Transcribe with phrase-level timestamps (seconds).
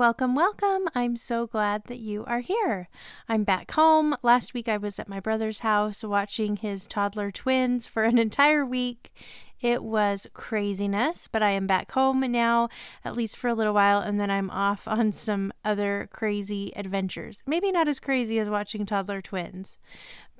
[0.00, 0.88] Welcome, welcome.
[0.94, 2.88] I'm so glad that you are here.
[3.28, 4.16] I'm back home.
[4.22, 8.64] Last week I was at my brother's house watching his toddler twins for an entire
[8.64, 9.12] week.
[9.60, 12.70] It was craziness, but I am back home now,
[13.04, 17.42] at least for a little while, and then I'm off on some other crazy adventures.
[17.46, 19.76] Maybe not as crazy as watching toddler twins,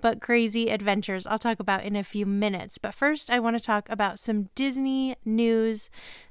[0.01, 2.79] but crazy adventures I'll talk about in a few minutes.
[2.79, 5.91] But first, I want to talk about some Disney news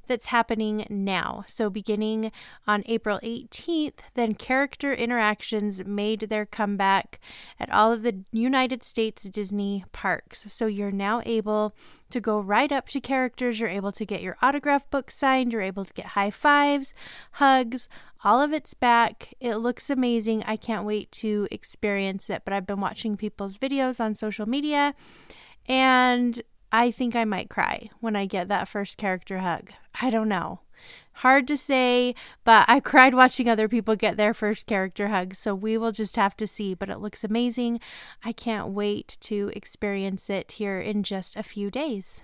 [0.09, 1.45] that's happening now.
[1.48, 2.31] So, beginning
[2.67, 7.20] on April 18th, then character interactions made their comeback
[7.59, 10.52] at all of the United States Disney parks.
[10.52, 11.73] So, you're now able
[12.09, 15.61] to go right up to characters, you're able to get your autograph book signed, you're
[15.61, 16.94] able to get high fives,
[17.33, 17.88] hugs,
[18.23, 19.34] all of it's back.
[19.39, 20.44] It looks amazing.
[20.44, 22.44] I can't wait to experience it.
[22.44, 24.94] But I've been watching people's videos on social media
[25.67, 29.72] and I think I might cry when I get that first character hug.
[30.02, 30.61] I don't know.
[31.14, 35.54] Hard to say, but I cried watching other people get their first character hug, so
[35.54, 36.73] we will just have to see.
[36.73, 37.80] But it looks amazing.
[38.23, 42.22] I can't wait to experience it here in just a few days.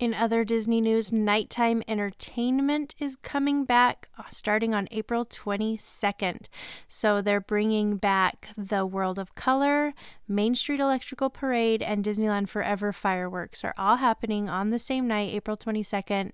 [0.00, 6.46] In other Disney news, nighttime entertainment is coming back uh, starting on April 22nd.
[6.88, 9.94] So they're bringing back the World of Color,
[10.26, 15.32] Main Street Electrical Parade, and Disneyland Forever fireworks are all happening on the same night,
[15.32, 16.32] April 22nd.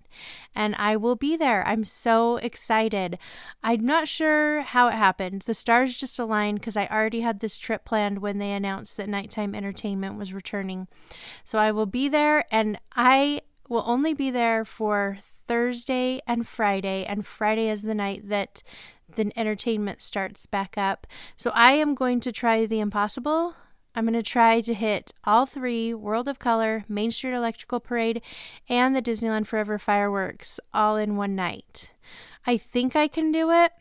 [0.54, 1.62] And I will be there.
[1.66, 3.18] I'm so excited.
[3.62, 5.42] I'm not sure how it happened.
[5.42, 9.10] The stars just aligned because I already had this trip planned when they announced that
[9.10, 10.88] nighttime entertainment was returning.
[11.44, 17.06] So I will be there and I will only be there for Thursday and Friday,
[17.06, 18.62] and Friday is the night that
[19.16, 21.06] the entertainment starts back up.
[21.36, 23.54] So I am going to try the impossible.
[23.94, 28.22] I'm going to try to hit all three World of Color, Main Street Electrical Parade,
[28.68, 31.92] and the Disneyland Forever fireworks all in one night.
[32.46, 33.72] I think I can do it.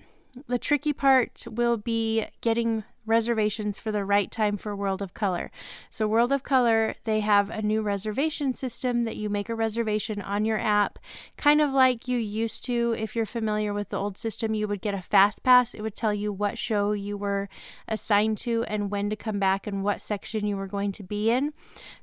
[0.47, 5.51] The tricky part will be getting reservations for the right time for World of Color.
[5.89, 10.21] So, World of Color, they have a new reservation system that you make a reservation
[10.21, 10.99] on your app,
[11.35, 12.95] kind of like you used to.
[12.97, 15.73] If you're familiar with the old system, you would get a fast pass.
[15.73, 17.49] It would tell you what show you were
[17.87, 21.29] assigned to and when to come back and what section you were going to be
[21.29, 21.53] in.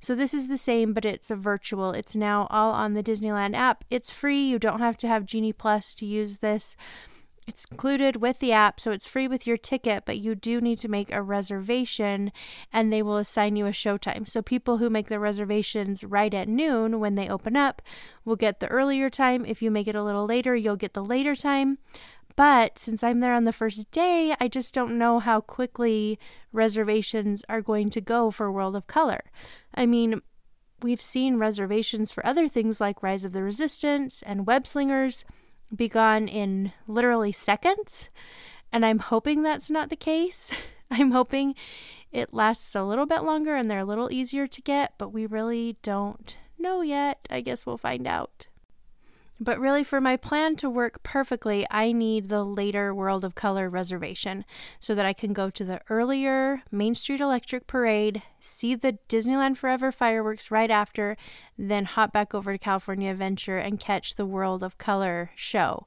[0.00, 1.93] So, this is the same, but it's a virtual.
[1.93, 3.84] It's now all on the Disneyland app.
[3.89, 4.45] It's free.
[4.47, 6.77] You don't have to have Genie Plus to use this.
[7.47, 10.81] It's included with the app, so it's free with your ticket, but you do need
[10.81, 12.33] to make a reservation
[12.73, 14.27] and they will assign you a showtime.
[14.27, 17.83] So people who make the reservations right at noon when they open up
[18.25, 19.47] will get the earlier time.
[19.47, 21.79] If you make it a little later, you'll get the later time.
[22.34, 26.19] But since I'm there on the first day, I just don't know how quickly
[26.53, 29.23] reservations are going to go for World of Color.
[29.73, 30.21] I mean,
[30.83, 35.25] we've seen reservations for other things like Rise of the Resistance and Web Slingers
[35.75, 38.10] be gone in literally seconds.
[38.72, 40.50] And I'm hoping that's not the case.
[40.91, 41.54] I'm hoping
[42.12, 45.27] it lasts a little bit longer and they're a little easier to get, but we
[45.27, 47.27] really don't know yet.
[47.31, 48.47] I guess we'll find out.
[49.38, 53.69] But really, for my plan to work perfectly, I need the later World of Color
[53.69, 54.47] reservation
[54.80, 59.58] so that I can go to the earlier Main Street Electric Parade, see the Disneyland
[59.58, 61.19] Forever fireworks right after,
[61.58, 65.86] then hop back over to California Adventure and catch the World of Color show.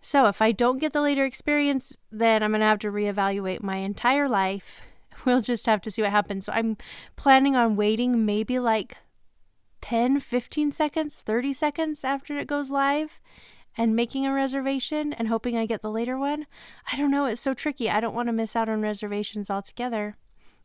[0.00, 3.62] So, if I don't get the later experience, then I'm going to have to reevaluate
[3.62, 4.80] my entire life.
[5.24, 6.46] We'll just have to see what happens.
[6.46, 6.76] So, I'm
[7.16, 8.96] planning on waiting maybe like
[9.84, 13.20] 10, 15 seconds, 30 seconds after it goes live
[13.76, 16.46] and making a reservation and hoping I get the later one.
[16.90, 17.90] I don't know, it's so tricky.
[17.90, 20.16] I don't want to miss out on reservations altogether.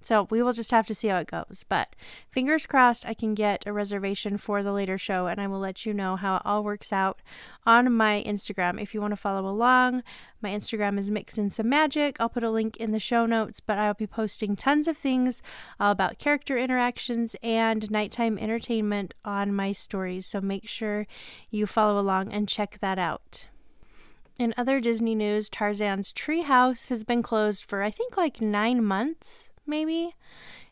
[0.01, 1.65] So we will just have to see how it goes.
[1.67, 1.95] But
[2.31, 5.85] fingers crossed, I can get a reservation for the later show, and I will let
[5.85, 7.21] you know how it all works out
[7.65, 8.81] on my Instagram.
[8.81, 10.03] If you want to follow along,
[10.41, 12.15] my Instagram is Mixin Some Magic.
[12.19, 15.41] I'll put a link in the show notes, but I'll be posting tons of things
[15.79, 20.25] about character interactions and nighttime entertainment on my stories.
[20.25, 21.07] So make sure
[21.51, 23.47] you follow along and check that out.
[24.39, 29.49] In other Disney news, Tarzan's treehouse has been closed for I think like nine months
[29.69, 30.15] maybe.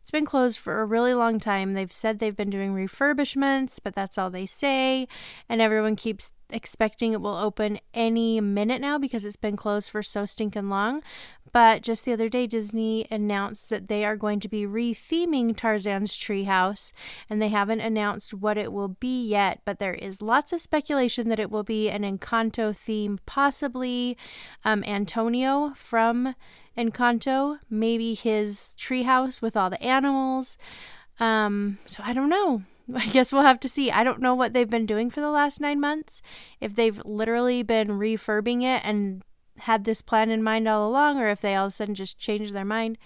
[0.01, 1.73] It's been closed for a really long time.
[1.73, 5.07] They've said they've been doing refurbishments, but that's all they say.
[5.49, 10.01] And everyone keeps expecting it will open any minute now because it's been closed for
[10.01, 11.01] so stinking long.
[11.53, 16.17] But just the other day, Disney announced that they are going to be retheming Tarzan's
[16.17, 16.91] treehouse,
[17.29, 19.61] and they haven't announced what it will be yet.
[19.65, 24.17] But there is lots of speculation that it will be an Encanto theme, possibly
[24.65, 26.35] um, Antonio from
[26.77, 30.57] Encanto, maybe his treehouse with all the animals.
[31.19, 32.63] Um, so I don't know.
[32.95, 33.92] I guess we'll have to see.
[33.92, 36.22] I don't know what they've been doing for the last nine months.
[36.62, 39.24] If they've literally been refurbing it and
[39.60, 42.19] had this plan in mind all along, or if they all of a sudden just
[42.19, 42.98] changed their mind.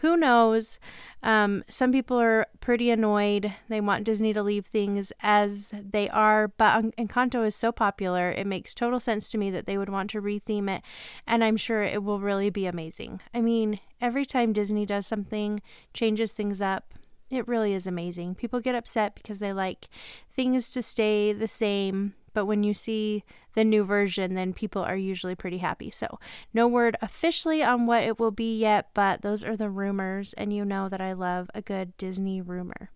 [0.00, 0.78] Who knows?
[1.22, 3.54] Um, some people are pretty annoyed.
[3.68, 8.46] They want Disney to leave things as they are, but Encanto is so popular, it
[8.46, 10.82] makes total sense to me that they would want to retheme it,
[11.26, 13.22] and I'm sure it will really be amazing.
[13.32, 15.62] I mean, every time Disney does something,
[15.94, 16.92] changes things up,
[17.30, 18.34] it really is amazing.
[18.34, 19.88] People get upset because they like
[20.30, 23.24] things to stay the same, but when you see
[23.54, 25.90] the new version, then people are usually pretty happy.
[25.90, 26.20] So,
[26.54, 30.52] no word officially on what it will be yet, but those are the rumors, and
[30.52, 32.90] you know that I love a good Disney rumor.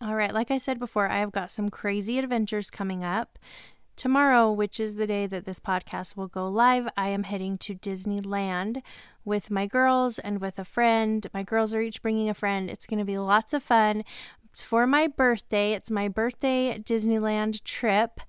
[0.00, 3.38] All right, like I said before, I have got some crazy adventures coming up.
[3.96, 7.74] Tomorrow, which is the day that this podcast will go live, I am heading to
[7.74, 8.82] Disneyland
[9.26, 11.26] with my girls and with a friend.
[11.34, 12.70] My girls are each bringing a friend.
[12.70, 14.04] It's going to be lots of fun.
[14.50, 15.74] It's for my birthday.
[15.74, 18.20] It's my birthday Disneyland trip.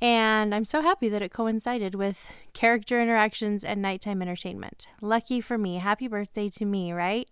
[0.00, 4.86] And I'm so happy that it coincided with character interactions and nighttime entertainment.
[5.00, 5.78] Lucky for me.
[5.78, 7.30] Happy birthday to me, right?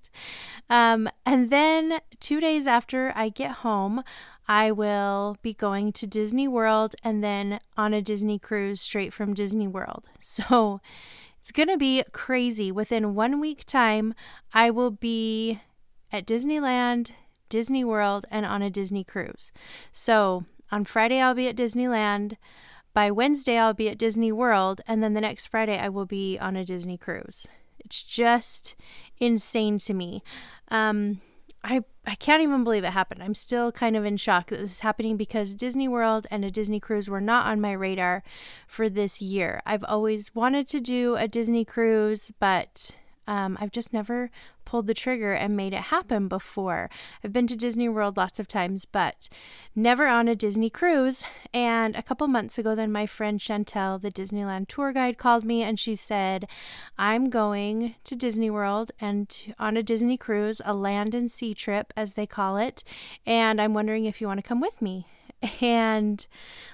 [0.70, 4.02] Um, and then two days after I get home,
[4.48, 9.34] I will be going to Disney World and then on a Disney cruise straight from
[9.34, 10.08] Disney World.
[10.20, 10.80] So
[11.42, 12.70] it's going to be crazy.
[12.70, 14.14] Within one week time,
[14.54, 15.60] I will be
[16.12, 17.10] at Disneyland,
[17.48, 19.50] Disney World, and on a Disney cruise.
[19.92, 22.36] So on Friday, I'll be at Disneyland.
[22.94, 24.82] By Wednesday, I'll be at Disney World.
[24.86, 27.48] And then the next Friday, I will be on a Disney cruise.
[27.80, 28.76] It's just
[29.18, 30.22] insane to me.
[30.68, 31.22] Um,
[31.64, 33.22] I I can't even believe it happened.
[33.22, 36.50] I'm still kind of in shock that this is happening because Disney World and a
[36.50, 38.24] Disney cruise were not on my radar
[38.66, 39.62] for this year.
[39.64, 44.30] I've always wanted to do a Disney cruise, but um, I've just never
[44.64, 46.88] pulled the trigger and made it happen before.
[47.22, 49.28] I've been to Disney World lots of times, but
[49.74, 51.22] never on a Disney cruise.
[51.52, 55.62] And a couple months ago, then my friend Chantel, the Disneyland tour guide, called me
[55.62, 56.46] and she said,
[56.98, 61.92] I'm going to Disney World and on a Disney cruise, a land and sea trip,
[61.96, 62.82] as they call it.
[63.26, 65.06] And I'm wondering if you want to come with me.
[65.60, 66.26] And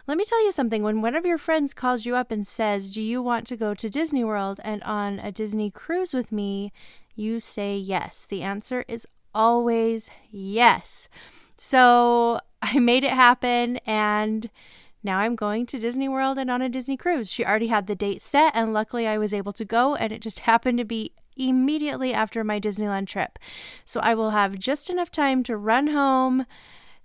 [0.06, 2.90] let me tell you something when one of your friends calls you up and says,
[2.90, 6.72] Do you want to go to Disney World and on a Disney cruise with me?
[7.14, 8.26] You say yes.
[8.28, 11.08] The answer is always yes.
[11.56, 14.50] So I made it happen and
[15.02, 17.30] now I'm going to Disney World and on a Disney cruise.
[17.30, 20.20] She already had the date set, and luckily I was able to go, and it
[20.20, 23.38] just happened to be immediately after my Disneyland trip.
[23.84, 26.46] So I will have just enough time to run home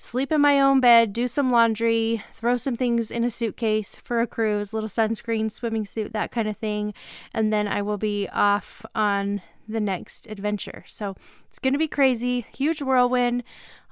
[0.03, 4.19] sleep in my own bed, do some laundry, throw some things in a suitcase for
[4.19, 6.93] a cruise, little sunscreen, swimming suit, that kind of thing,
[7.33, 10.83] and then I will be off on the next adventure.
[10.87, 11.15] So
[11.49, 13.43] it's going to be crazy, huge whirlwind.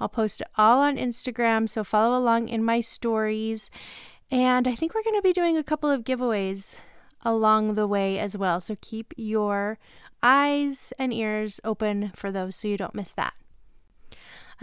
[0.01, 3.69] I'll post it all on Instagram, so follow along in my stories.
[4.29, 6.75] And I think we're going to be doing a couple of giveaways
[7.23, 8.59] along the way as well.
[8.59, 9.79] So keep your
[10.21, 13.33] eyes and ears open for those so you don't miss that.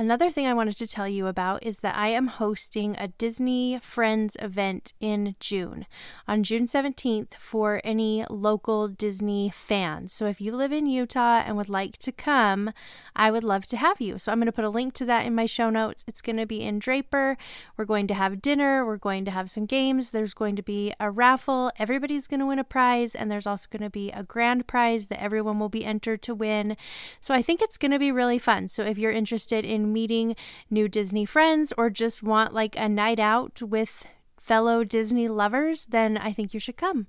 [0.01, 3.81] Another thing I wanted to tell you about is that I am hosting a Disney
[3.83, 5.87] Friends event in June,
[6.29, 10.13] on June 17th, for any local Disney fans.
[10.13, 12.73] So if you live in Utah and would like to come,
[13.17, 14.21] I would love to have you.
[14.21, 16.05] So I'm going to put a link to that in my show notes.
[16.07, 17.37] It's going to be in Draper.
[17.77, 20.93] We're going to have dinner, we're going to have some games, there's going to be
[21.01, 21.73] a raffle.
[21.77, 25.09] Everybody's going to win a prize, and there's also going to be a grand prize
[25.09, 26.77] that everyone will be entered to win.
[27.21, 28.69] So I think it's going to be really fun.
[28.69, 30.37] So if you're interested in meeting
[30.71, 34.07] new Disney friends or just want like a night out with
[34.49, 37.07] fellow Disney lovers, then I think you should come.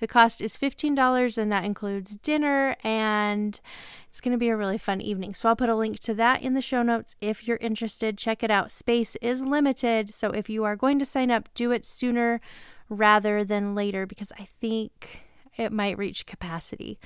[0.00, 3.60] The cost is $15 and that includes dinner and
[4.08, 5.34] it's going to be a really fun evening.
[5.34, 8.18] So I'll put a link to that in the show notes if you're interested.
[8.18, 8.72] Check it out.
[8.72, 12.40] Space is limited, so if you are going to sign up, do it sooner
[12.88, 15.20] rather than later because I think
[15.60, 16.98] it might reach capacity.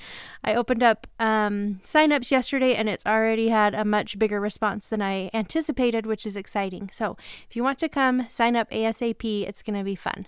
[0.45, 5.03] I opened up um, signups yesterday and it's already had a much bigger response than
[5.03, 6.91] I anticipated, which is exciting.
[6.93, 7.17] So
[7.49, 9.47] if you want to come, sign up ASAP.
[9.47, 10.27] It's going to be fun.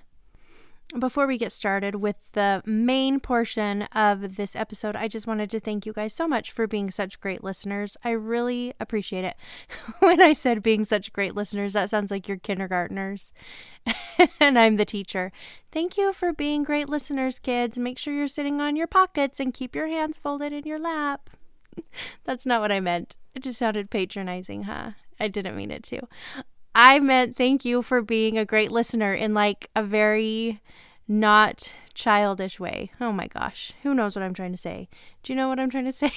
[0.98, 5.60] Before we get started with the main portion of this episode, I just wanted to
[5.60, 7.96] thank you guys so much for being such great listeners.
[8.04, 9.36] I really appreciate it.
[9.98, 13.32] when I said being such great listeners, that sounds like you're kindergartners
[14.40, 15.32] and I'm the teacher.
[15.72, 17.78] Thank you for being great listeners, kids.
[17.78, 21.30] Make sure you're sitting on your pockets and keep your hands folded in your lap.
[22.24, 23.16] That's not what I meant.
[23.34, 24.92] It just sounded patronizing, huh?
[25.18, 26.02] I didn't mean it to.
[26.78, 30.60] I meant thank you for being a great listener in like a very
[31.08, 32.90] not childish way.
[33.00, 33.72] Oh my gosh.
[33.82, 34.90] Who knows what I'm trying to say?
[35.22, 36.12] Do you know what I'm trying to say?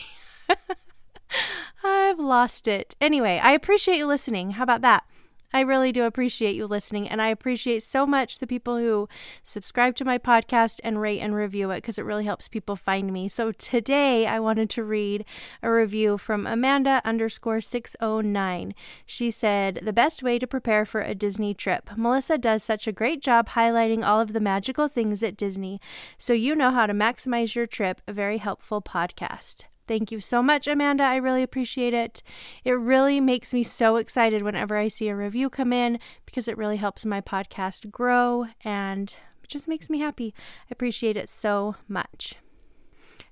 [1.84, 2.94] I've lost it.
[3.00, 4.52] Anyway, I appreciate you listening.
[4.52, 5.06] How about that?
[5.52, 9.10] I really do appreciate you listening, and I appreciate so much the people who
[9.44, 13.12] subscribe to my podcast and rate and review it because it really helps people find
[13.12, 13.28] me.
[13.30, 15.26] So today I wanted to read
[15.64, 18.76] a review from Amanda underscore 609.
[19.08, 21.90] She said, The best way to prepare for a Disney trip.
[21.98, 25.82] Melissa does such a great job highlighting all of the magical things at Disney,
[26.20, 28.02] so you know how to maximize your trip.
[28.08, 29.64] A very helpful podcast.
[29.90, 31.04] Thank you so much, Amanda.
[31.04, 32.22] I really appreciate it.
[32.64, 36.60] It really makes me so excited whenever I see a review come in because it
[36.60, 40.32] really helps my podcast grow and it just makes me happy.
[40.38, 42.36] I appreciate it so much.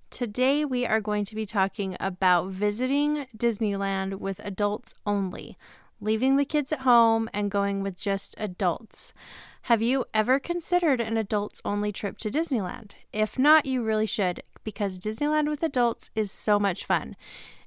[0.10, 5.60] Today, we are going to be talking about visiting Disneyland with adults only,
[6.02, 9.14] leaving the kids at home and going with just adults.
[9.68, 12.92] Have you ever considered an adults only trip to Disneyland?
[13.12, 17.18] If not, you really should because Disneyland with adults is so much fun.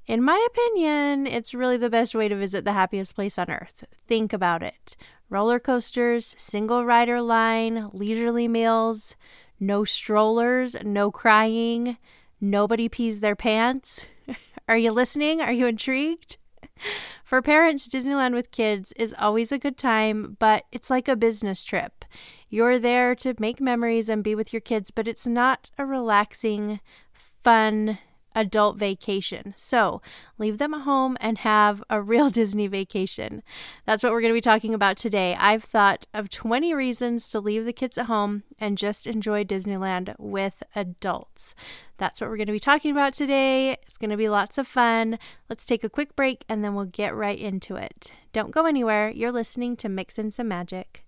[0.06, 3.84] In my opinion, it's really the best way to visit the happiest place on earth.
[3.92, 4.96] Think about it
[5.28, 9.14] roller coasters, single rider line, leisurely meals,
[9.60, 11.98] no strollers, no crying,
[12.40, 14.06] nobody pees their pants.
[14.66, 15.42] Are you listening?
[15.42, 16.38] Are you intrigued?
[17.24, 21.64] For parents, Disneyland with kids is always a good time, but it's like a business
[21.64, 22.04] trip.
[22.48, 26.80] You're there to make memories and be with your kids, but it's not a relaxing,
[27.12, 27.98] fun
[28.34, 29.54] adult vacation.
[29.56, 30.00] So
[30.38, 33.42] leave them at home and have a real Disney vacation.
[33.86, 35.36] That's what we're going to be talking about today.
[35.38, 40.14] I've thought of 20 reasons to leave the kids at home and just enjoy Disneyland
[40.18, 41.54] with adults.
[41.98, 43.72] That's what we're going to be talking about today.
[43.86, 45.18] It's going to be lots of fun.
[45.48, 48.12] Let's take a quick break and then we'll get right into it.
[48.32, 49.10] Don't go anywhere.
[49.10, 51.04] You're listening to Mix in Some Magic.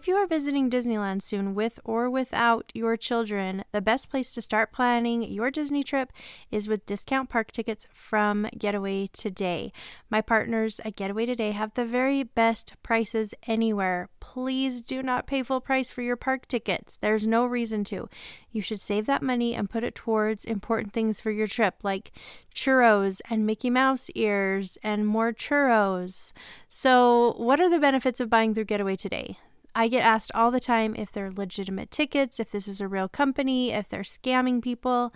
[0.00, 4.40] If you are visiting Disneyland soon with or without your children, the best place to
[4.40, 6.10] start planning your Disney trip
[6.50, 9.74] is with discount park tickets from Getaway Today.
[10.08, 14.08] My partners at Getaway Today have the very best prices anywhere.
[14.20, 16.96] Please do not pay full price for your park tickets.
[17.02, 18.08] There's no reason to.
[18.52, 22.10] You should save that money and put it towards important things for your trip, like
[22.54, 26.32] churros and Mickey Mouse ears and more churros.
[26.70, 29.36] So, what are the benefits of buying through Getaway Today?
[29.74, 33.08] I get asked all the time if they're legitimate tickets, if this is a real
[33.08, 35.12] company, if they're scamming people.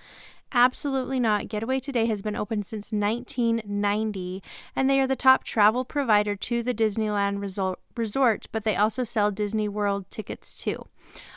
[0.56, 1.48] Absolutely not.
[1.48, 4.40] Getaway Today has been open since 1990,
[4.76, 7.40] and they are the top travel provider to the Disneyland
[7.96, 10.86] resort, but they also sell Disney World tickets too.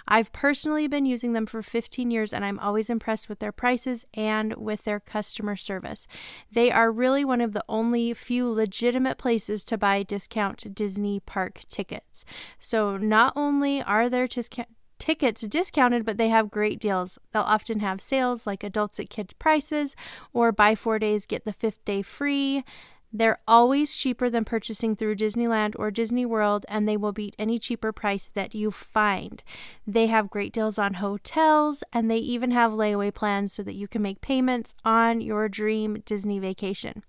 [0.07, 4.05] I've personally been using them for 15 years, and I'm always impressed with their prices
[4.13, 6.05] and with their customer service.
[6.51, 11.62] They are really one of the only few legitimate places to buy discount Disney park
[11.69, 12.24] tickets.
[12.59, 14.69] So, not only are there discount
[15.00, 17.18] tickets discounted, but they have great deals.
[17.32, 19.96] They'll often have sales like adults at kids' prices
[20.34, 22.63] or buy four days, get the fifth day free.
[23.12, 27.58] They're always cheaper than purchasing through Disneyland or Disney World, and they will beat any
[27.58, 29.42] cheaper price that you find.
[29.86, 33.88] They have great deals on hotels, and they even have layaway plans so that you
[33.88, 37.04] can make payments on your dream Disney vacation.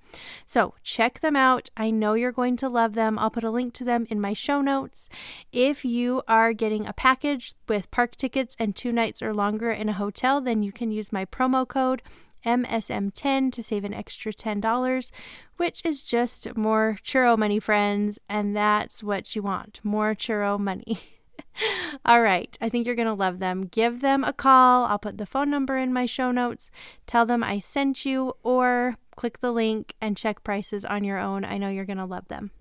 [0.47, 1.69] So check them out.
[1.77, 3.19] I know you're going to love them.
[3.19, 5.09] I'll put a link to them in my show notes.
[5.53, 9.89] If you are getting a package with park tickets and two nights or longer in
[9.89, 12.03] a hotel, then you can use my promo code
[12.45, 15.11] MSM10 to save an extra $10,
[15.57, 18.19] which is just more churro money, friends.
[18.29, 21.01] And that's what you want more churro money.
[22.05, 23.67] All right, I think you're going to love them.
[23.67, 24.87] Give them a call.
[24.87, 26.71] I'll put the phone number in my show notes.
[27.07, 31.45] Tell them I sent you, or click the link and check prices on your own.
[31.45, 32.53] I know you're going to love them.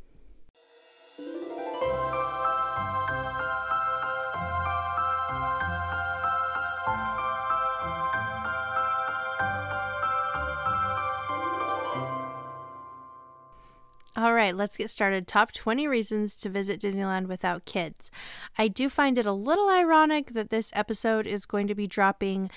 [14.18, 15.28] All right, let's get started.
[15.28, 18.10] Top 20 reasons to visit Disneyland without kids.
[18.58, 22.50] I do find it a little ironic that this episode is going to be dropping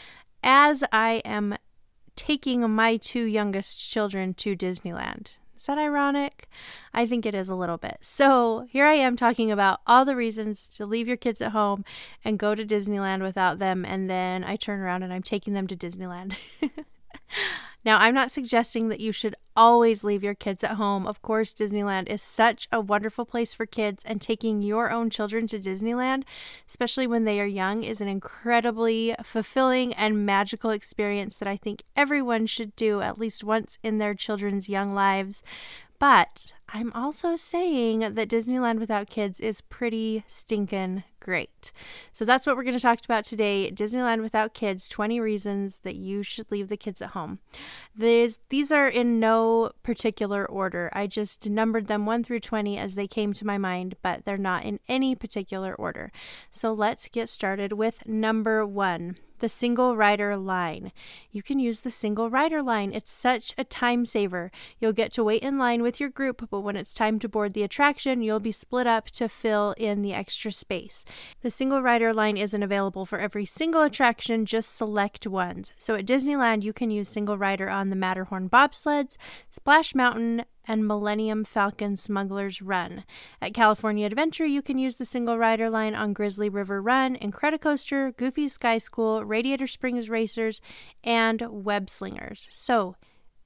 [0.43, 1.59] as I am
[2.17, 5.37] taking my two youngest children to Disneyland.
[5.55, 6.49] Is that ironic?
[6.95, 7.99] I think it is a little bit.
[8.01, 11.85] So, here I am talking about all the reasons to leave your kids at home
[12.25, 15.67] and go to Disneyland without them, and then I turn around and I'm taking them
[15.67, 16.39] to Disneyland.
[17.85, 21.07] Now, I'm not suggesting that you should always leave your kids at home.
[21.07, 25.47] Of course, Disneyland is such a wonderful place for kids, and taking your own children
[25.49, 26.25] to Disneyland,
[26.69, 31.85] especially when they are young, is an incredibly fulfilling and magical experience that I think
[31.97, 35.43] everyone should do at least once in their children's young lives.
[35.99, 41.73] But I'm also saying that Disneyland without kids is pretty stinking great.
[42.13, 45.97] So that's what we're going to talk about today Disneyland without kids 20 reasons that
[45.97, 47.39] you should leave the kids at home.
[47.95, 50.91] These, these are in no particular order.
[50.93, 54.39] I just numbered them 1 through 20 as they came to my mind, but they're
[54.39, 56.11] not in any particular order.
[56.51, 60.93] So let's get started with number 1 the single rider line.
[61.33, 62.93] You can use the single rider line.
[62.95, 64.51] It's such a time saver.
[64.79, 67.55] You'll get to wait in line with your group, but when it's time to board
[67.55, 71.05] the attraction, you'll be split up to fill in the extra space.
[71.43, 75.73] The single rider line isn't available for every single attraction, just select ones.
[75.79, 79.17] So at Disneyland, you can use single rider on the Matterhorn bobsleds,
[79.51, 83.05] Splash Mountain, and Millennium Falcon Smuggler's Run.
[83.43, 88.17] At California Adventure, you can use the single rider line on Grizzly River Run, Incredicoaster,
[88.17, 90.61] Goofy Sky School, Radiator Springs Racers,
[91.03, 92.47] and Web Slingers.
[92.51, 92.97] So,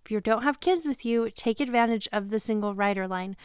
[0.04, 3.36] if you don't have kids with you, take advantage of the single rider line.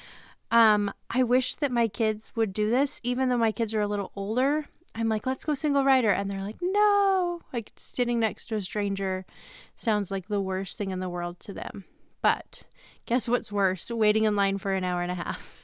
[0.52, 3.88] Um, I wish that my kids would do this, even though my kids are a
[3.88, 4.66] little older.
[4.96, 6.10] I'm like, let's go single rider.
[6.10, 7.42] And they're like, no.
[7.54, 9.26] Like sitting next to a stranger
[9.76, 11.86] sounds like the worst thing in the world to them.
[12.22, 12.64] But
[13.06, 13.90] guess what's worse?
[13.90, 15.56] Waiting in line for an hour and a half.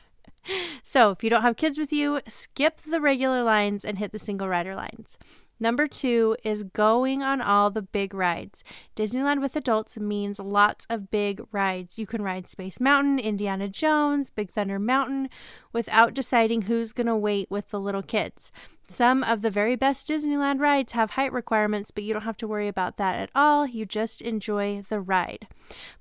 [0.84, 4.20] so if you don't have kids with you, skip the regular lines and hit the
[4.20, 5.18] single rider lines.
[5.60, 8.64] Number two is going on all the big rides.
[8.96, 11.98] Disneyland with adults means lots of big rides.
[11.98, 15.30] You can ride Space Mountain, Indiana Jones, Big Thunder Mountain
[15.72, 18.52] without deciding who's going to wait with the little kids.
[18.88, 22.48] Some of the very best Disneyland rides have height requirements, but you don't have to
[22.48, 23.66] worry about that at all.
[23.66, 25.48] You just enjoy the ride.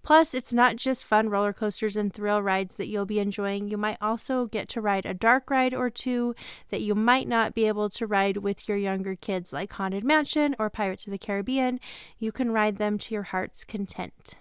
[0.03, 3.68] Plus, it's not just fun roller coasters and thrill rides that you'll be enjoying.
[3.68, 6.35] You might also get to ride a dark ride or two
[6.68, 10.55] that you might not be able to ride with your younger kids, like Haunted Mansion
[10.59, 11.81] or Pirates of the Caribbean.
[12.18, 14.35] You can ride them to your heart's content.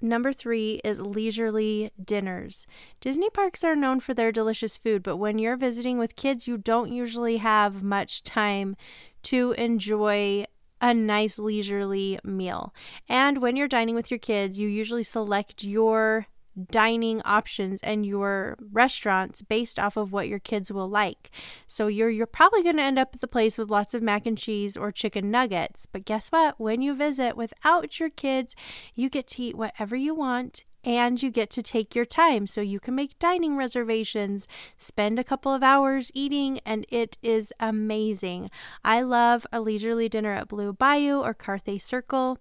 [0.00, 2.66] Number three is leisurely dinners.
[3.00, 6.58] Disney parks are known for their delicious food, but when you're visiting with kids, you
[6.58, 8.76] don't usually have much time
[9.24, 10.44] to enjoy
[10.80, 12.74] a nice leisurely meal.
[13.08, 16.26] And when you're dining with your kids, you usually select your
[16.70, 21.30] dining options and your restaurants based off of what your kids will like.
[21.66, 24.26] So you're you're probably going to end up at the place with lots of mac
[24.26, 25.86] and cheese or chicken nuggets.
[25.86, 26.58] But guess what?
[26.58, 28.54] When you visit without your kids,
[28.94, 32.60] you get to eat whatever you want and you get to take your time so
[32.60, 34.46] you can make dining reservations,
[34.78, 38.50] spend a couple of hours eating, and it is amazing.
[38.84, 42.38] I love a leisurely dinner at Blue Bayou or Carthay Circle.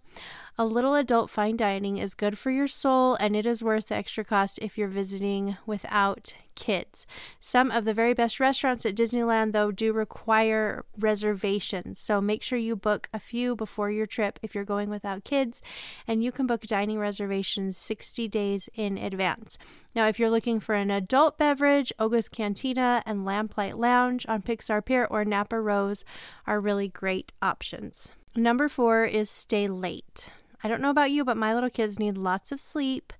[0.57, 3.95] A little adult fine dining is good for your soul and it is worth the
[3.95, 7.05] extra cost if you're visiting without kids.
[7.39, 11.99] Some of the very best restaurants at Disneyland, though, do require reservations.
[11.99, 15.61] So make sure you book a few before your trip if you're going without kids,
[16.07, 19.57] and you can book dining reservations 60 days in advance.
[19.95, 24.83] Now, if you're looking for an adult beverage, Oga's Cantina and Lamplight Lounge on Pixar
[24.83, 26.03] Pier or Napa Rose
[26.47, 28.09] are really great options.
[28.35, 30.31] Number four is stay late.
[30.63, 33.13] I don't know about you, but my little kids need lots of sleep.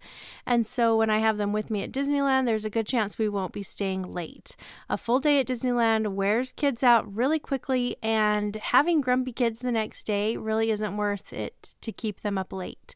[0.46, 3.30] And so when I have them with me at Disneyland, there's a good chance we
[3.30, 4.56] won't be staying late.
[4.90, 9.72] A full day at Disneyland wears kids out really quickly, and having grumpy kids the
[9.72, 12.96] next day really isn't worth it to keep them up late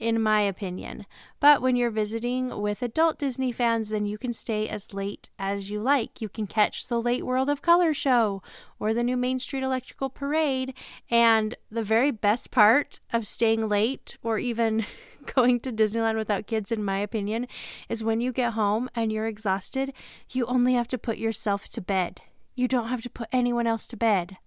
[0.00, 1.04] in my opinion.
[1.38, 5.70] But when you're visiting with adult Disney fans, then you can stay as late as
[5.70, 6.20] you like.
[6.20, 8.42] You can catch the Late World of Color show
[8.78, 10.74] or the new Main Street Electrical Parade.
[11.10, 14.86] And the very best part of staying late or even
[15.34, 17.46] going to Disneyland without kids, in my opinion,
[17.88, 19.92] is when you get home and you're exhausted,
[20.30, 22.22] you only have to put yourself to bed.
[22.54, 24.38] You don't have to put anyone else to bed.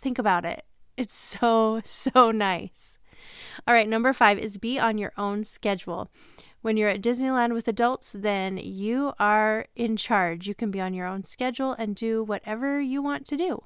[0.00, 0.64] Think about it.
[0.96, 2.98] It's so, so nice.
[3.66, 6.10] All right, number five is be on your own schedule.
[6.62, 10.46] When you're at Disneyland with adults, then you are in charge.
[10.46, 13.64] You can be on your own schedule and do whatever you want to do.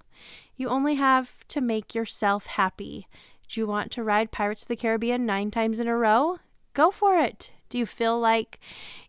[0.57, 3.07] You only have to make yourself happy.
[3.49, 6.39] Do you want to ride Pirates of the Caribbean nine times in a row?
[6.73, 7.53] Go for it.
[7.69, 8.61] Do you feel like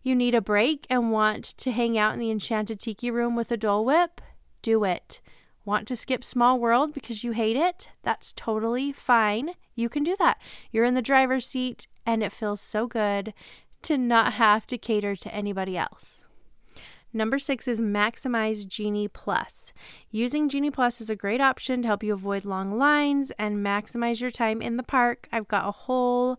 [0.02, 3.50] you need a break and want to hang out in the Enchanted Tiki Room with
[3.50, 4.20] a Dole Whip?
[4.60, 5.20] Do it.
[5.68, 7.90] Want to skip Small World because you hate it?
[8.02, 9.50] That's totally fine.
[9.74, 10.40] You can do that.
[10.72, 13.34] You're in the driver's seat and it feels so good
[13.82, 16.24] to not have to cater to anybody else.
[17.12, 19.74] Number six is maximize Genie Plus.
[20.10, 24.22] Using Genie Plus is a great option to help you avoid long lines and maximize
[24.22, 25.28] your time in the park.
[25.30, 26.38] I've got a whole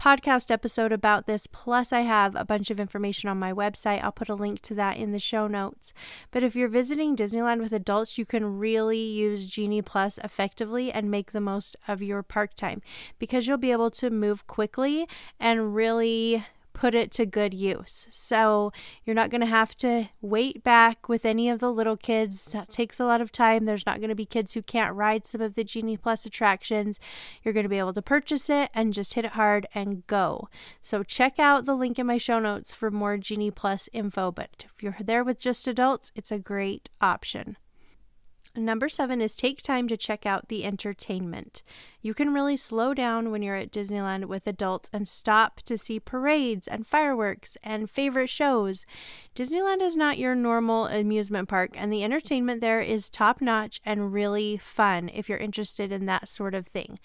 [0.00, 1.46] podcast episode about this.
[1.46, 4.02] Plus, I have a bunch of information on my website.
[4.02, 5.92] I'll put a link to that in the show notes.
[6.30, 11.10] But if you're visiting Disneyland with adults, you can really use Genie Plus effectively and
[11.10, 12.80] make the most of your park time
[13.18, 15.06] because you'll be able to move quickly
[15.38, 16.46] and really
[16.80, 18.06] put it to good use.
[18.10, 18.72] So
[19.04, 22.46] you're not going to have to wait back with any of the little kids.
[22.52, 23.66] That takes a lot of time.
[23.66, 26.98] There's not going to be kids who can't ride some of the Genie Plus attractions.
[27.42, 30.48] You're going to be able to purchase it and just hit it hard and go.
[30.82, 34.32] So check out the link in my show notes for more Genie Plus info.
[34.32, 37.58] But if you're there with just adults, it's a great option.
[38.56, 41.62] Number seven is take time to check out the entertainment.
[42.02, 46.00] You can really slow down when you're at Disneyland with adults and stop to see
[46.00, 48.86] parades and fireworks and favorite shows.
[49.36, 54.12] Disneyland is not your normal amusement park, and the entertainment there is top notch and
[54.12, 56.98] really fun if you're interested in that sort of thing.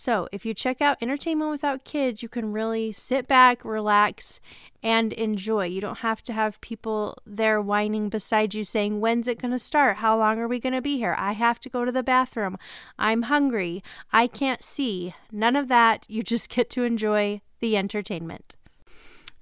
[0.00, 4.38] So, if you check out Entertainment Without Kids, you can really sit back, relax,
[4.80, 5.64] and enjoy.
[5.64, 9.58] You don't have to have people there whining beside you saying, When's it going to
[9.58, 9.96] start?
[9.96, 11.16] How long are we going to be here?
[11.18, 12.58] I have to go to the bathroom.
[12.96, 13.82] I'm hungry.
[14.12, 15.16] I can't see.
[15.32, 16.06] None of that.
[16.08, 18.54] You just get to enjoy the entertainment.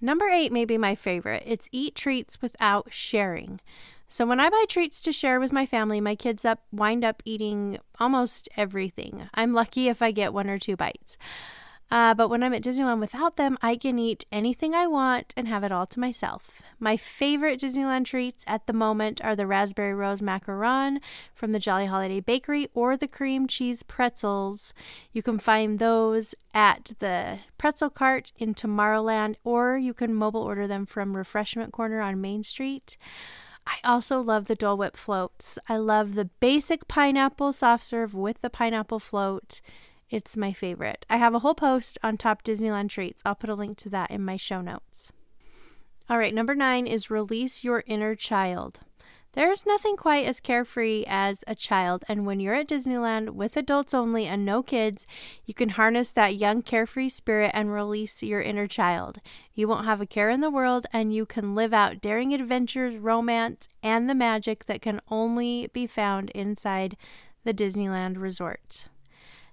[0.06, 1.42] Number eight may be my favorite.
[1.44, 3.58] It's eat treats without sharing.
[4.08, 7.24] So when I buy treats to share with my family, my kids up wind up
[7.24, 9.28] eating almost everything.
[9.34, 11.18] I'm lucky if I get one or two bites.
[11.88, 15.46] Uh, but when I'm at Disneyland without them, I can eat anything I want and
[15.46, 16.62] have it all to myself.
[16.80, 20.98] My favorite Disneyland treats at the moment are the raspberry rose macaron
[21.32, 24.74] from the Jolly Holiday Bakery or the cream cheese pretzels.
[25.12, 30.66] You can find those at the pretzel cart in Tomorrowland, or you can mobile order
[30.66, 32.96] them from Refreshment Corner on Main Street.
[33.64, 35.58] I also love the Dole Whip floats.
[35.68, 39.60] I love the basic pineapple soft serve with the pineapple float.
[40.08, 41.04] It's my favorite.
[41.10, 43.22] I have a whole post on top Disneyland treats.
[43.24, 45.10] I'll put a link to that in my show notes.
[46.08, 48.80] All right, number nine is release your inner child.
[49.32, 53.92] There's nothing quite as carefree as a child, and when you're at Disneyland with adults
[53.92, 55.06] only and no kids,
[55.44, 59.18] you can harness that young carefree spirit and release your inner child.
[59.54, 62.96] You won't have a care in the world, and you can live out daring adventures,
[62.96, 66.96] romance, and the magic that can only be found inside
[67.44, 68.86] the Disneyland Resort.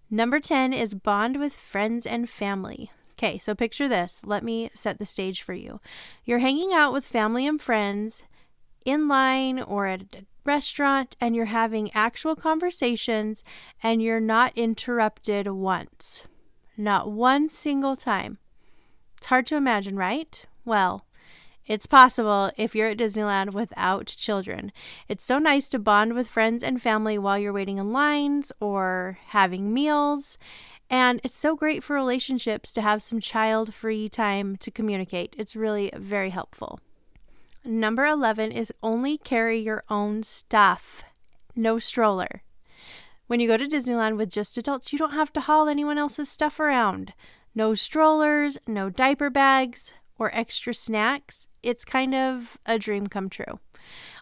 [0.10, 2.92] Number 10 is bond with friends and family.
[3.14, 4.22] Okay, so picture this.
[4.26, 5.80] Let me set the stage for you.
[6.26, 8.24] You're hanging out with family and friends
[8.86, 13.44] in line or at a restaurant and you're having actual conversations
[13.82, 16.24] and you're not interrupted once.
[16.76, 18.40] Not one single time.
[19.18, 20.46] It's hard to imagine, right?
[20.66, 21.06] Well,
[21.66, 24.72] it's possible if you're at Disneyland without children.
[25.08, 29.18] It's so nice to bond with friends and family while you're waiting in lines or
[29.28, 30.38] having meals.
[30.90, 35.36] And it's so great for relationships to have some child free time to communicate.
[35.38, 36.80] It's really very helpful.
[37.64, 41.04] Number 11 is only carry your own stuff,
[41.56, 42.44] no stroller.
[43.28, 46.30] When you go to Disneyland with just adults, you don't have to haul anyone else's
[46.30, 47.14] stuff around.
[47.56, 51.48] No strollers, no diaper bags, or extra snacks.
[51.64, 53.60] It's kind of a dream come true.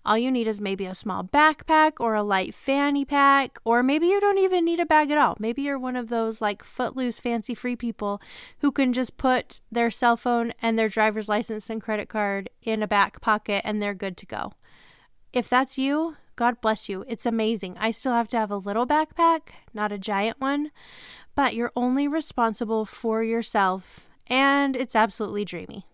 [0.06, 4.08] All you need is maybe a small backpack or a light fanny pack, or maybe
[4.08, 5.36] you don't even need a bag at all.
[5.40, 8.22] Maybe you're one of those like footloose, fancy free people
[8.60, 12.82] who can just put their cell phone and their driver's license and credit card in
[12.82, 14.54] a back pocket and they're good to go.
[15.34, 17.06] If that's you, God bless you.
[17.08, 17.78] It's amazing.
[17.78, 20.72] I still have to have a little backpack, not a giant one,
[21.36, 25.86] but you're only responsible for yourself, and it's absolutely dreamy.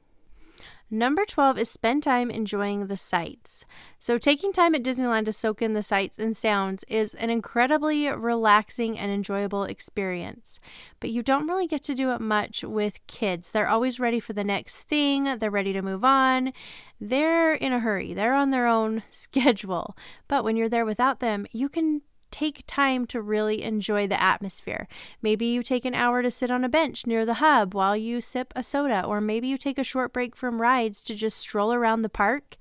[0.89, 3.65] Number 12 is spend time enjoying the sights.
[3.99, 8.07] So, taking time at Disneyland to soak in the sights and sounds is an incredibly
[8.09, 10.61] relaxing and enjoyable experience.
[11.01, 13.51] But you don't really get to do it much with kids.
[13.51, 16.53] They're always ready for the next thing, they're ready to move on.
[17.01, 19.97] They're in a hurry, they're on their own schedule.
[20.29, 22.01] But when you're there without them, you can
[22.37, 24.87] take time to really enjoy the atmosphere.
[25.23, 28.21] Maybe you take an hour to sit on a bench near the hub while you
[28.21, 31.73] sip a soda, or maybe you take a short break from rides to just stroll
[31.73, 32.57] around the park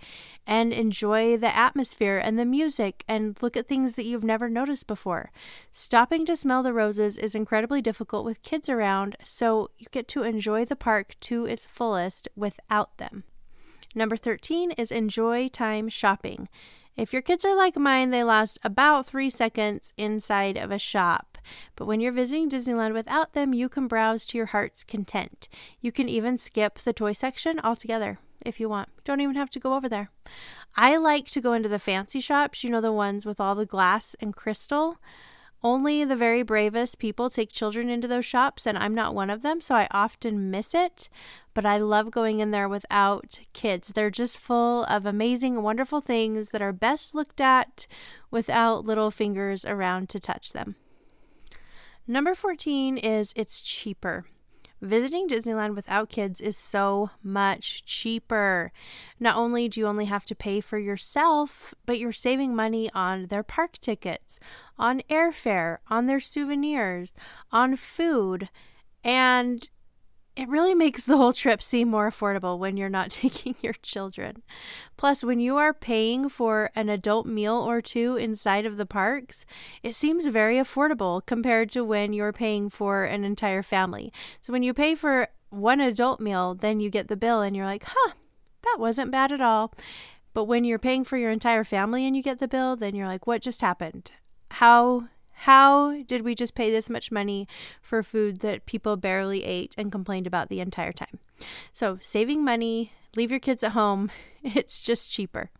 [0.47, 4.87] and enjoy the atmosphere and the music and look at things that you've never noticed
[4.87, 5.31] before.
[5.71, 10.23] Stopping to smell the roses is incredibly difficult with kids around, so you get to
[10.23, 13.25] enjoy the park to its fullest without them.
[13.95, 16.49] Number 13 is enjoy time shopping.
[16.97, 21.37] If your kids are like mine, they last about three seconds inside of a shop.
[21.77, 25.49] But when you're visiting Disneyland without them, you can browse to your heart's content.
[25.81, 28.89] You can even skip the toy section altogether if you want.
[29.05, 30.11] Don't even have to go over there.
[30.75, 33.67] I like to go into the fancy shops, you know, the ones with all the
[33.67, 34.99] glass and crystal.
[35.63, 39.43] Only the very bravest people take children into those shops, and I'm not one of
[39.43, 41.09] them, so I often miss it.
[41.55, 43.89] But I love going in there without kids.
[43.89, 47.87] They're just full of amazing, wonderful things that are best looked at
[48.31, 50.77] without little fingers around to touch them.
[52.07, 54.27] Number 14 is it's cheaper.
[54.83, 58.73] Visiting Disneyland without kids is so much cheaper.
[59.19, 63.27] Not only do you only have to pay for yourself, but you're saving money on
[63.27, 64.39] their park tickets,
[64.79, 67.15] on airfare, on their souvenirs,
[67.51, 68.51] on food,
[69.03, 69.71] and
[70.37, 74.43] it really makes the whole trip seem more affordable when you're not taking your children.
[74.97, 79.47] Plus, when you are paying for an adult meal or two inside of the parks,
[79.83, 84.13] it seems very affordable compared to when you're paying for an entire family.
[84.43, 87.67] So, when you pay for one adult meal, then you get the bill and you're
[87.67, 88.13] like, huh,
[88.63, 89.73] that wasn't bad at all.
[90.35, 93.07] But when you're paying for your entire family and you get the bill, then you're
[93.07, 94.13] like, what just happened?
[94.51, 95.09] How
[95.41, 97.47] how did we just pay this much money
[97.83, 101.19] for food that people barely ate and complained about the entire time?
[101.73, 104.11] So, saving money, leave your kids at home,
[104.43, 105.51] it's just cheaper.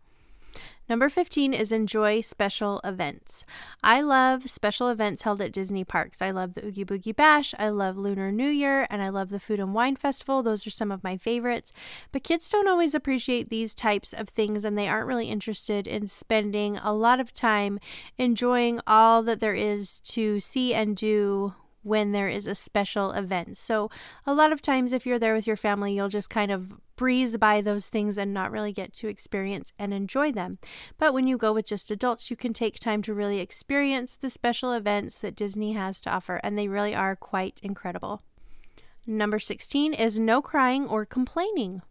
[0.89, 3.43] Number 15 is enjoy special events.
[3.83, 6.21] I love special events held at Disney parks.
[6.21, 9.39] I love the Oogie Boogie Bash, I love Lunar New Year, and I love the
[9.39, 10.41] Food and Wine Festival.
[10.41, 11.73] Those are some of my favorites.
[12.13, 16.07] But kids don't always appreciate these types of things, and they aren't really interested in
[16.07, 17.79] spending a lot of time
[18.17, 23.57] enjoying all that there is to see and do when there is a special event.
[23.57, 23.89] So,
[24.25, 27.37] a lot of times, if you're there with your family, you'll just kind of breeze
[27.37, 30.57] by those things and not really get to experience and enjoy them.
[30.97, 34.29] But when you go with just adults, you can take time to really experience the
[34.29, 38.21] special events that Disney has to offer, and they really are quite incredible.
[39.05, 41.81] Number 16 is no crying or complaining.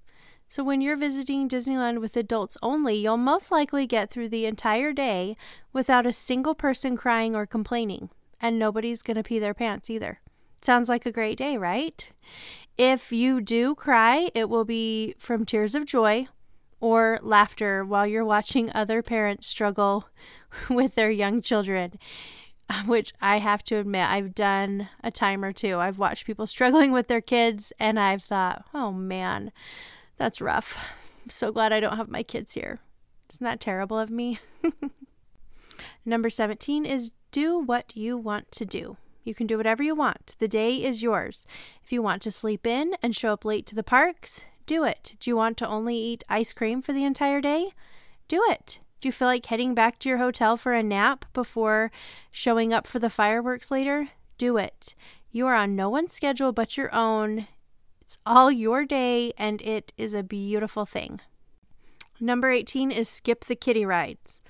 [0.49, 4.93] So, when you're visiting Disneyland with adults only, you'll most likely get through the entire
[4.93, 5.35] day
[5.73, 10.21] without a single person crying or complaining and nobody's going to pee their pants either.
[10.61, 12.11] Sounds like a great day, right?
[12.77, 16.27] If you do cry, it will be from tears of joy
[16.81, 20.09] or laughter while you're watching other parents struggle
[20.71, 21.99] with their young children,
[22.87, 25.79] which I have to admit, I've done a time or two.
[25.79, 29.53] I've watched people struggling with their kids, and I've thought, oh man,
[30.17, 30.77] that's rough.
[31.25, 32.81] I'm so glad I don't have my kids here.
[33.33, 34.39] Isn't that terrible of me?
[36.05, 38.97] Number 17 is do what you want to do.
[39.23, 40.35] You can do whatever you want.
[40.39, 41.47] The day is yours.
[41.85, 45.17] If you want to sleep in and show up late to the parks, do it.
[45.21, 47.73] Do you want to only eat ice cream for the entire day?
[48.27, 48.81] Do it.
[49.03, 51.91] Do you feel like heading back to your hotel for a nap before
[52.33, 54.09] showing up for the fireworks later?
[54.39, 54.95] Do it.
[55.31, 57.49] You are on no one's schedule but your own.
[58.01, 61.21] It's all your day, and it is a beautiful thing.
[62.19, 64.41] Number 18 is skip the kiddie rides.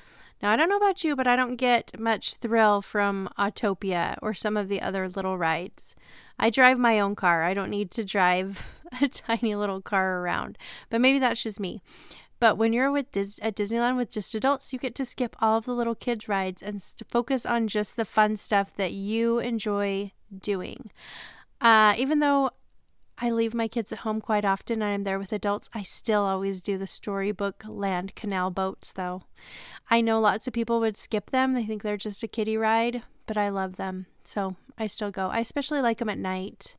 [0.42, 4.34] Now, I don't know about you, but I don't get much thrill from Autopia or
[4.34, 5.94] some of the other little rides.
[6.38, 7.44] I drive my own car.
[7.44, 8.66] I don't need to drive
[9.00, 10.58] a tiny little car around.
[10.90, 11.80] But maybe that's just me.
[12.38, 15.56] But when you're with Dis- at Disneyland with just adults, you get to skip all
[15.56, 19.38] of the little kids' rides and st- focus on just the fun stuff that you
[19.38, 20.90] enjoy doing.
[21.62, 22.50] Uh, even though
[23.18, 25.70] I leave my kids at home quite often and I'm there with adults.
[25.72, 29.22] I still always do the storybook land canal boats, though.
[29.88, 31.54] I know lots of people would skip them.
[31.54, 34.06] They think they're just a kiddie ride, but I love them.
[34.24, 35.28] So I still go.
[35.28, 36.76] I especially like them at night.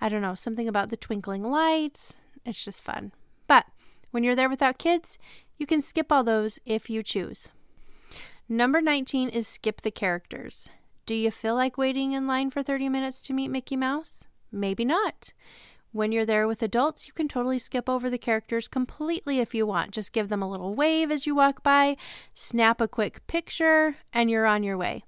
[0.00, 2.14] I don't know, something about the twinkling lights.
[2.44, 3.12] It's just fun.
[3.46, 3.66] But
[4.10, 5.18] when you're there without kids,
[5.58, 7.48] you can skip all those if you choose.
[8.48, 10.68] Number 19 is skip the characters.
[11.06, 14.24] Do you feel like waiting in line for 30 minutes to meet Mickey Mouse?
[14.50, 15.32] Maybe not.
[15.92, 19.66] When you're there with adults, you can totally skip over the characters completely if you
[19.66, 19.90] want.
[19.90, 21.96] Just give them a little wave as you walk by,
[22.34, 25.04] snap a quick picture, and you're on your way.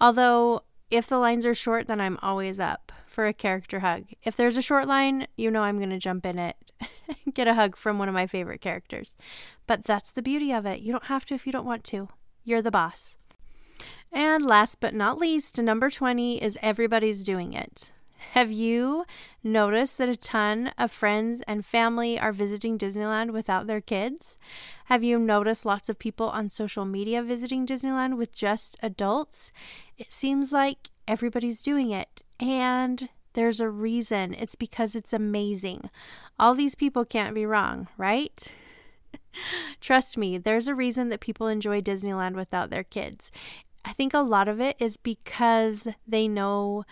[0.00, 4.04] Although, if the lines are short, then I'm always up for a character hug.
[4.22, 6.56] If there's a short line, you know I'm going to jump in it
[7.34, 9.14] get a hug from one of my favorite characters.
[9.66, 10.80] But that's the beauty of it.
[10.80, 12.08] You don't have to if you don't want to.
[12.44, 13.16] You're the boss.
[14.12, 17.92] And last but not least, number 20 is everybody's doing it.
[18.32, 19.04] Have you
[19.42, 24.38] noticed that a ton of friends and family are visiting Disneyland without their kids?
[24.86, 29.52] Have you noticed lots of people on social media visiting Disneyland with just adults?
[29.96, 32.22] It seems like everybody's doing it.
[32.38, 34.34] And there's a reason.
[34.34, 35.90] It's because it's amazing.
[36.38, 38.52] All these people can't be wrong, right?
[39.80, 43.30] Trust me, there's a reason that people enjoy Disneyland without their kids.
[43.84, 46.84] I think a lot of it is because they know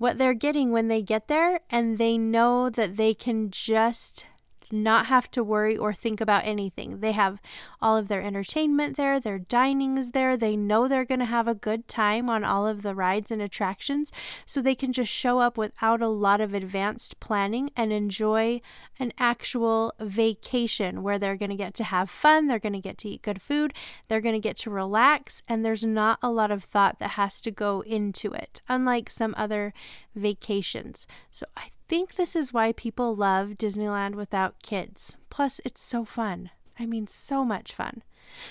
[0.00, 4.24] what they're getting when they get there, and they know that they can just
[4.72, 7.00] not have to worry or think about anything.
[7.00, 7.40] They have
[7.80, 10.36] all of their entertainment there, their dining is there.
[10.36, 13.42] They know they're going to have a good time on all of the rides and
[13.42, 14.12] attractions,
[14.46, 18.60] so they can just show up without a lot of advanced planning and enjoy
[18.98, 22.98] an actual vacation where they're going to get to have fun, they're going to get
[22.98, 23.72] to eat good food,
[24.08, 27.40] they're going to get to relax, and there's not a lot of thought that has
[27.40, 29.72] to go into it, unlike some other
[30.14, 31.06] vacations.
[31.30, 35.16] So I think this is why people love Disneyland without kids.
[35.28, 36.50] Plus, it's so fun.
[36.78, 38.04] I mean, so much fun.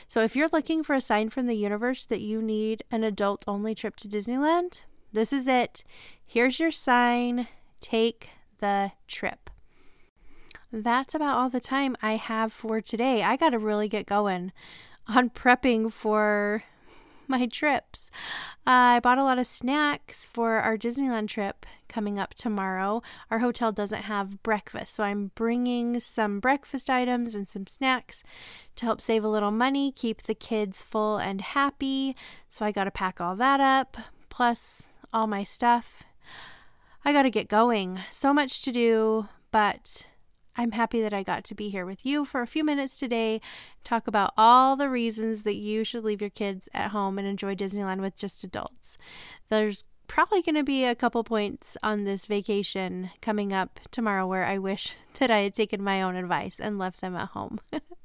[0.10, 3.46] So, if you're looking for a sign from the universe that you need an adult
[3.48, 4.80] only trip to Disneyland,
[5.14, 5.86] this is it.
[6.26, 7.48] Here's your sign.
[7.80, 9.50] Take the trip.
[10.70, 13.24] That's about all the time I have for today.
[13.24, 14.52] I got to really get going
[15.08, 16.64] on prepping for
[17.30, 18.10] my trips.
[18.68, 23.02] Uh, I bought a lot of snacks for our Disneyland trip coming up tomorrow.
[23.32, 28.24] Our hotel doesn't have breakfast, so I'm bringing some breakfast items and some snacks
[28.78, 32.16] to help save a little money, keep the kids full and happy.
[32.50, 33.98] So I got to pack all that up,
[34.30, 36.04] plus all my stuff.
[37.06, 38.02] I got to get going.
[38.12, 40.06] So much to do, but
[40.60, 43.40] I'm happy that I got to be here with you for a few minutes today,
[43.86, 47.56] talk about all the reasons that you should leave your kids at home and enjoy
[47.56, 48.98] Disneyland with just adults.
[49.48, 54.44] There's probably going to be a couple points on this vacation coming up tomorrow where
[54.44, 57.62] I wish that I had taken my own advice and left them at home.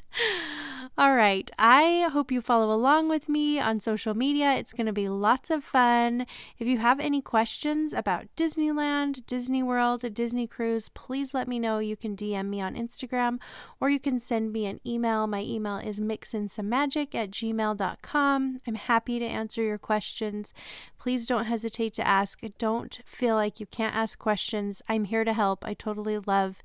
[0.96, 1.50] All right.
[1.58, 4.52] I hope you follow along with me on social media.
[4.52, 6.24] It's going to be lots of fun.
[6.56, 11.80] If you have any questions about Disneyland, Disney World, Disney cruise, please let me know.
[11.80, 13.38] You can DM me on Instagram
[13.80, 15.26] or you can send me an email.
[15.26, 18.60] My email is mixinsomemagic at gmail.com.
[18.64, 20.54] I'm happy to answer your questions.
[20.96, 22.40] Please don't hesitate to ask.
[22.58, 24.80] Don't feel like you can't ask questions.
[24.88, 25.64] I'm here to help.
[25.66, 26.62] I totally love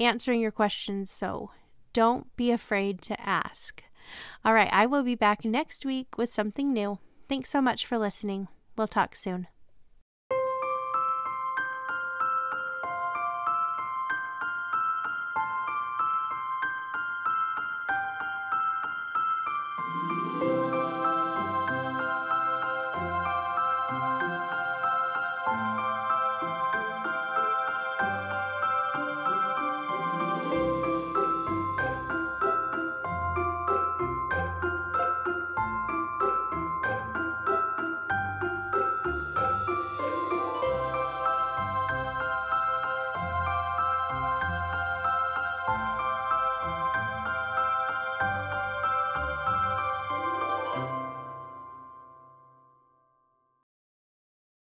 [0.00, 1.12] answering your questions.
[1.12, 1.50] So
[1.98, 3.82] don't be afraid to ask.
[4.44, 7.00] All right, I will be back next week with something new.
[7.28, 8.46] Thanks so much for listening.
[8.76, 9.48] We'll talk soon.